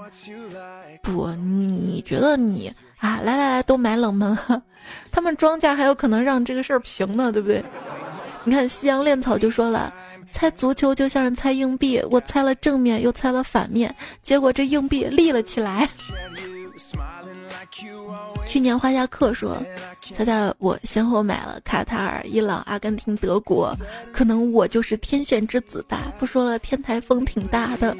[1.11, 3.19] 不，你觉得你啊？
[3.23, 4.37] 来来来，都买冷门，
[5.11, 7.63] 他们庄家还有可能让这个事儿平呢，对不对？
[8.43, 9.93] 你看夕阳恋草就说了。
[10.29, 15.87] 猜足球就像是猜硬币，我猜了正面又猜了反面，结果这硬币立了起来。
[18.45, 19.57] 去年花下课说，
[20.01, 23.73] 猜猜我先后买了卡塔尔、伊朗、阿根廷、德国，
[24.11, 26.11] 可能我就是天选之子吧。
[26.19, 27.95] 不说了，天台风挺大的。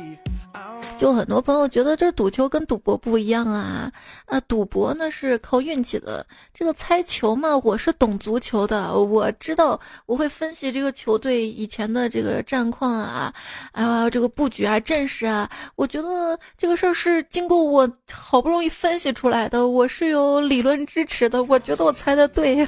[0.97, 3.91] 就很多朋友觉得这赌球跟赌博不一样啊，
[4.25, 13.31] 啊，赌博呢是靠运气的，这个猜球嘛，我是懂足球的，我知道我会分析这个球队以前的这个战况啊，
[13.73, 22.67] 啊，这个布局啊，阵势啊，我觉得这个事儿是经过我好不容易分析出来的，我是有理论支持的，我觉得我猜的对呀，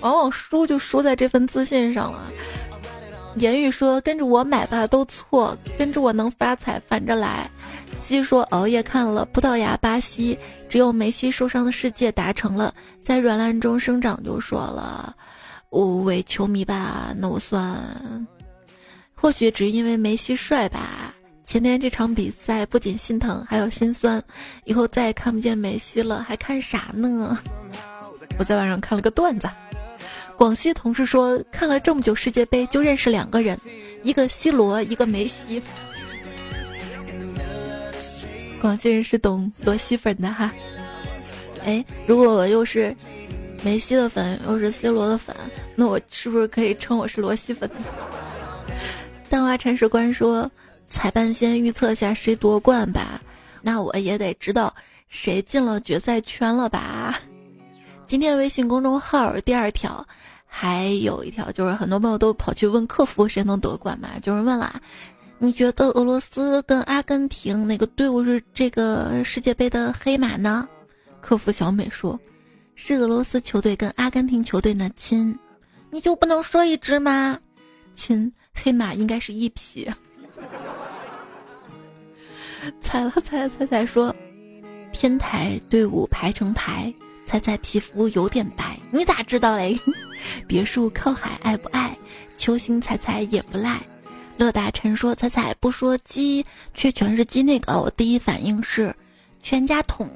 [0.00, 2.30] 往往输就输在这份自信上了。
[3.36, 7.50] 言语说：“跟着我买吧，都错；跟着我能发财，反着来。”
[8.04, 15.14] 西说：“熬夜看了葡萄牙、巴西，只有梅西受伤的世界达成了，在软烂中生长。”就说了
[15.70, 18.26] ：“我为球迷吧，那我算。
[19.14, 21.14] 或许只是因为梅西帅吧。
[21.46, 24.22] 前天这场比赛不仅心疼，还有心酸。
[24.64, 27.36] 以后再也看不见梅西了，还看啥呢？”
[28.38, 29.48] 我在网上看了个段子。
[30.36, 33.58] 广西同事说，看了这么久世界杯，就认识两个人，
[34.02, 35.62] 一个 C 罗，一个梅西。
[38.60, 40.52] 广西人是懂罗西粉的哈。
[41.64, 42.94] 哎，如果我又是
[43.62, 45.34] 梅西的粉，又是 C 罗的粉，
[45.76, 47.70] 那我是不是可以称我是罗西粉？
[49.28, 50.50] 淡花铲屎官说，
[50.88, 53.20] 裁判先预测下谁夺冠吧，
[53.62, 54.74] 那我也得知道
[55.08, 57.18] 谁进了决赛圈了吧。
[58.06, 60.06] 今天微信公众号第二条，
[60.56, 64.80] 还有一条就是很多朋友都跑去问客服谁能夺冠嘛，就是问了，
[65.38, 70.68] 你觉得俄罗斯跟阿根廷哪个队伍是这个世界杯的黑马呢？
[71.20, 72.16] 客服小美说，
[72.76, 75.36] 是俄罗斯球队跟阿根廷球队呢，亲，
[75.90, 77.36] 你就不能说一支吗？
[77.96, 79.90] 亲，黑马应该是一匹。
[82.80, 84.14] 踩了踩踩踩说，
[84.92, 86.94] 天台队伍排成排。
[87.26, 89.74] 彩彩皮肤有点白，你咋知道嘞？
[90.46, 91.96] 别墅靠海爱不爱？
[92.36, 93.80] 球星彩彩也不赖。
[94.36, 96.44] 乐大臣说彩彩不说鸡，
[96.74, 98.94] 却全是鸡那个，我第一反应是
[99.42, 100.08] 全家桶。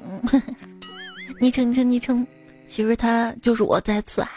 [1.39, 2.27] 昵称昵称昵称，
[2.67, 4.29] 其实他就是我在此啊。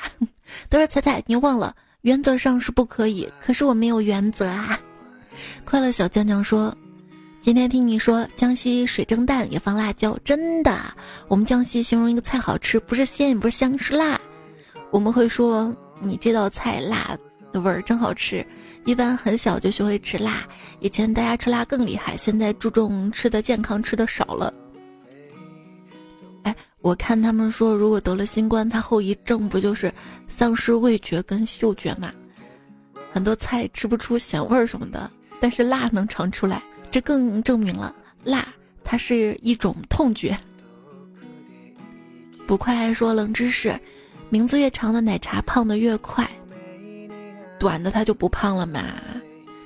[0.68, 4.78] 都是彩彩，你忘了，原则上是不可以，可是我没有原则啊。
[5.64, 6.76] 快乐小酱酱说。
[7.40, 10.78] 今天听你说江西水蒸蛋也放辣椒，真的？
[11.26, 14.20] 我们江西形容一个菜好吃，不是鲜也不是香，是辣。
[14.92, 17.18] 我们会说你这道菜辣
[17.50, 18.46] 的味儿真好吃。
[18.84, 20.46] 一般很小就学会吃辣，
[20.80, 24.52] 以前大家吃辣更厉害，现在注重吃的健康，吃的少了。
[26.42, 29.90] 哎，我看他们说，如果得了新冠，它后遗症不就是
[30.28, 32.12] 丧失味觉跟嗅觉嘛？
[33.12, 36.62] 很多菜吃不出咸味儿什么的，但是辣能尝出来。
[36.90, 38.46] 这更证明了辣，
[38.84, 40.36] 它是一种痛觉。
[42.46, 43.78] 不快说冷知识，
[44.32, 46.26] 名字越长的奶茶胖的越快，
[47.58, 48.94] 短的它就不胖了嘛。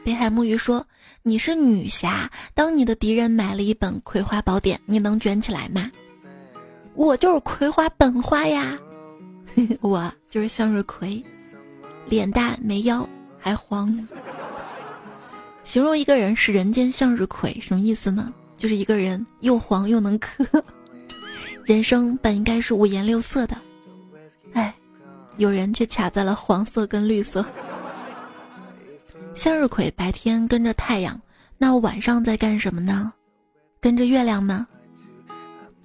[0.05, 0.85] 北海木鱼说
[1.23, 5.89] ：“你是女侠，当你的敌人买了一本《葵花宝典》，你能卷起来吗？”
[6.95, 8.77] 我就是葵花本花呀，
[9.81, 11.25] 我就是向日葵，
[12.09, 13.09] 脸大没腰
[13.39, 13.97] 还黄。
[15.63, 18.35] 形容一个人是人间向日葵，什么意思呢？
[18.59, 20.45] 就是一个人又黄又能磕。
[21.63, 23.57] 人生本应该是五颜六色的，
[25.37, 27.45] 有人却卡在了黄色跟绿色。
[29.35, 31.21] 向日葵白天跟着太阳，
[31.59, 33.13] 那晚上在干什么呢？
[33.81, 34.67] 跟着月亮吗？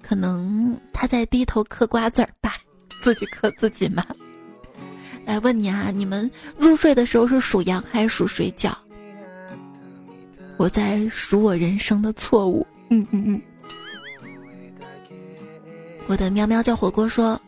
[0.00, 2.56] 可能他在低头嗑瓜子儿吧，
[3.02, 4.04] 自己嗑自己嘛。
[5.24, 6.28] 来问你啊，你们
[6.58, 8.72] 入睡的时候是数羊还是数水饺？
[10.56, 12.66] 我在数我人生的错误。
[12.88, 13.42] 嗯嗯嗯。
[16.08, 17.40] 我的喵喵叫火锅说，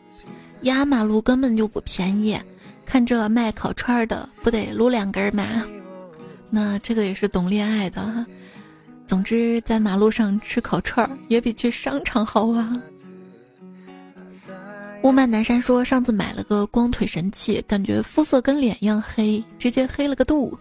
[0.65, 2.39] 压马路根本就不便宜，
[2.85, 5.67] 看这卖烤串的不得撸两根吗？
[6.51, 8.27] 那这个也是懂恋爱的哈。
[9.07, 12.81] 总之，在马路上吃烤串也比去商场好啊。
[15.03, 20.59] 雾漫南山说，上次买了个光腿神器，感觉肤色跟脸一样黑，直接黑了个度。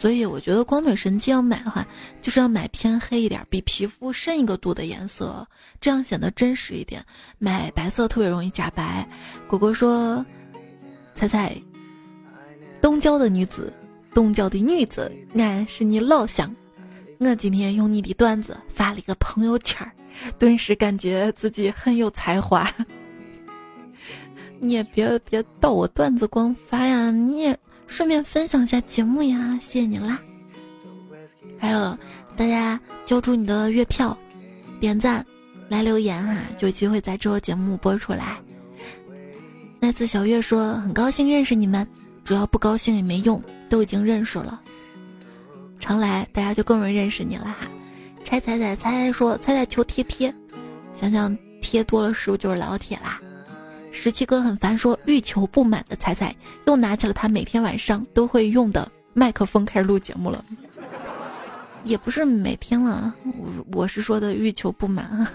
[0.00, 1.86] 所以我觉得光腿神器要买的话，
[2.22, 5.46] 就是要买偏黑一点、比皮肤深一个度的颜色，
[5.78, 7.04] 这样显得真实一点。
[7.38, 9.06] 买白色特别容易假白。
[9.46, 10.24] 果果说
[11.14, 11.54] ：“猜猜，
[12.80, 13.70] 东郊的女子，
[14.14, 16.50] 东郊的女子，俺是你老乡。
[17.18, 19.86] 我今天用你的段子发了一个朋友圈，
[20.38, 22.72] 顿时感觉自己很有才华。
[24.60, 27.58] 你也别别盗我段子光发呀，你也。”
[27.90, 30.18] 顺便分享一下节目呀，谢谢你啦！
[31.58, 31.98] 还有
[32.36, 34.16] 大家交出你的月票、
[34.80, 35.26] 点赞、
[35.68, 38.38] 来留言啊，就有机会在之后节目播出来。
[39.80, 41.86] 那次小月说很高兴认识你们，
[42.24, 44.62] 主要不高兴也没用，都已经认识了。
[45.80, 47.66] 常来大家就更容易认识你了哈。
[48.24, 50.32] 拆彩彩猜说猜猜求贴贴，
[50.94, 53.20] 想想贴多了是不是就是老铁啦？
[53.92, 56.34] 十七哥很烦，说欲求不满的彩彩
[56.66, 60.44] 又拿起了他每天晚上都会用的麦克风开始录节目了，
[61.82, 65.32] 也不是每天了，我我是说的欲求不满啊。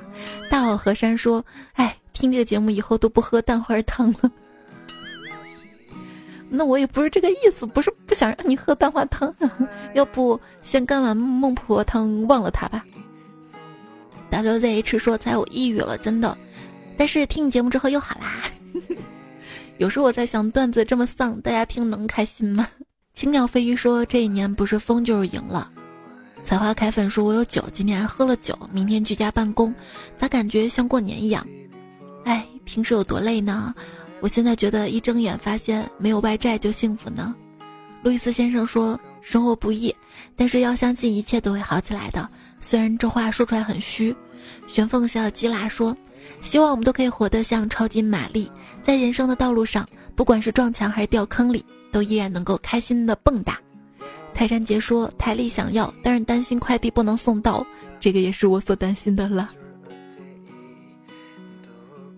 [0.49, 1.43] 大好河山说，
[1.73, 4.31] 哎，听这个节目以后都不喝蛋花汤了。
[6.49, 9.33] 那我也不是这个意思，不是不想让你喝蛋花汤，
[9.93, 12.83] 要不先干完孟婆汤忘了他吧。
[14.31, 16.37] WZH 说，才我抑郁了，真的。
[16.97, 18.43] 但是听你节目之后又好啦。
[19.77, 22.67] 有时候我在想，段子这么丧，大家听能开心吗？
[23.13, 25.69] 青鸟飞鱼说：“这一年不是疯就是赢了。”
[26.43, 29.73] 采花开粉说：“我有酒，今天还喝了酒，明天居家办公，
[30.15, 31.45] 咋感觉像过年一样？”
[32.23, 33.73] 哎，平时有多累呢？
[34.21, 37.35] 我现在觉得一睁眼发现没有外债就幸福呢。
[38.01, 39.93] 路易斯先生说：“生活不易，
[40.35, 42.29] 但是要相信一切都会好起来的。”
[42.61, 44.15] 虽然这话说出来很虚。
[44.67, 45.95] 玄凤小鸡拉说。
[46.41, 48.49] 希望我们都可以活得像超级玛丽，
[48.83, 53.55] 在人生的道路上，不管是撞墙还是掉坑里，都依然能够开心的蹦跶。
[54.33, 57.65] 泰山杰说：“台历想要，但是担心快递不能送到，
[57.99, 59.49] 这个也是我所担心的了。”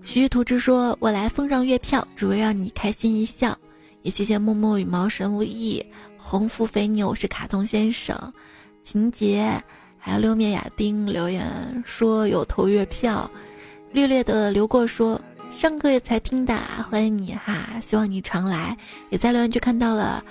[0.01, 3.57] 徐图之说：“我来奉上月票，只为让你开心一笑。”
[4.03, 5.85] 也谢谢默默羽毛神无意，
[6.17, 8.15] 红腹肥牛是卡通先生，
[8.83, 9.61] 情节，
[9.97, 11.43] 还有六面亚丁留言
[11.85, 13.29] 说有投月票。
[13.97, 15.19] 略略的流过说，
[15.57, 16.55] 上个月才听的，
[16.87, 18.77] 欢迎你哈，希望你常来。
[19.09, 20.23] 也在留言区看到了，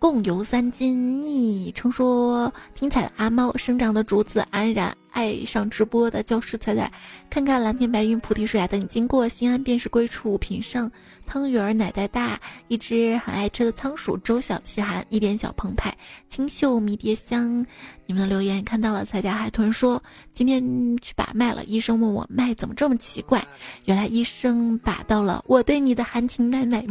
[0.00, 6.90] 共游三金，昵称说听彩的阿猫，生长的竹子安然，爱上直播的教师彩彩，
[7.28, 10.38] 看看蓝天白云菩提树呀，等你经过，心安便是归处。
[10.38, 10.88] 品上
[11.26, 15.92] 汤圆儿奶袋大，一只很爱吃的仓鼠周小皮寒，一点小澎湃，
[16.28, 17.66] 清秀迷迭香。
[18.06, 20.00] 你们的留言看到了，彩家海豚说
[20.32, 20.62] 今天
[20.98, 23.44] 去把脉了，医生问我脉怎么这么奇怪，
[23.86, 26.84] 原来医生把到了我对你的含情脉脉。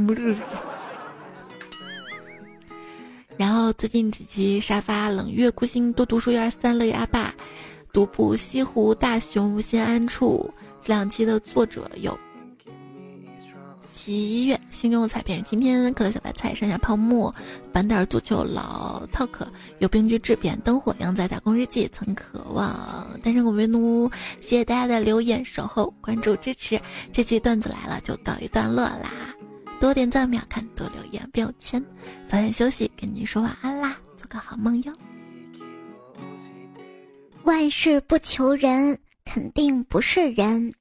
[3.38, 7.34] 然后最近几期沙发冷月孤星多读书一二三乐阿爸，
[7.94, 10.52] 独步西湖大雄无心安处。
[10.84, 12.18] 这两期的作者有
[13.94, 17.34] 七月心中的彩片，今天可乐小白菜剩下泡沫，
[17.72, 19.46] 板凳足球老 talk
[19.80, 23.08] 有病句质变灯火羊仔打工日记曾渴望。
[23.22, 24.10] 单身狗为奴，
[24.42, 26.80] 谢谢大家的留言守候关注支持，
[27.12, 29.37] 这期段子来了就告一段落啦。
[29.80, 31.84] 多点赞，秒看，多留言，标签。
[32.28, 34.94] 早点休息，跟你说晚安啦，做个好梦哟。
[37.44, 40.72] 万事不求人，肯定不是人。